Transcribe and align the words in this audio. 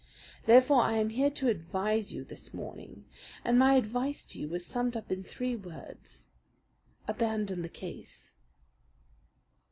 Therefore 0.47 0.81
I 0.81 0.93
am 0.93 1.09
here 1.11 1.29
to 1.29 1.47
advise 1.47 2.11
you 2.11 2.23
this 2.23 2.55
morning, 2.55 3.05
and 3.45 3.59
my 3.59 3.75
advice 3.75 4.25
to 4.25 4.39
you 4.39 4.51
is 4.55 4.65
summed 4.65 4.97
up 4.97 5.11
in 5.11 5.23
three 5.23 5.55
words 5.55 6.25
abandon 7.07 7.61
the 7.61 7.69
case." 7.69 8.33